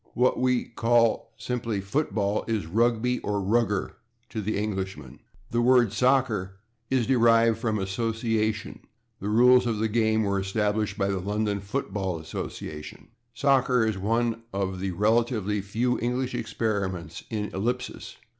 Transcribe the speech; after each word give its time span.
What 0.15 0.39
we 0.39 0.65
call 0.69 1.29
simply 1.37 1.79
football 1.79 2.43
is 2.47 2.65
/Rugby/ 2.65 3.19
or 3.23 3.39
/Rugger/ 3.39 3.91
to 4.29 4.41
the 4.41 4.57
Englishman. 4.57 5.19
The 5.51 5.61
word 5.61 5.89
/soccer/ 5.89 6.53
is 6.89 7.05
derived 7.05 7.59
from 7.59 7.75
/association/; 7.77 8.79
the 9.19 9.29
rules 9.29 9.67
of 9.67 9.77
the 9.77 9.87
game 9.87 10.23
were 10.23 10.39
[Pg112] 10.39 10.45
established 10.45 10.97
by 10.97 11.09
the 11.09 11.19
London 11.19 11.59
Football 11.61 12.17
Association. 12.17 13.09
/Soccer/ 13.35 13.87
is 13.87 13.99
one 13.99 14.41
of 14.51 14.79
the 14.79 14.89
relatively 14.89 15.61
few 15.61 15.99
English 15.99 16.33
experiments 16.33 17.23
in 17.29 17.51
ellipsis. 17.53 18.17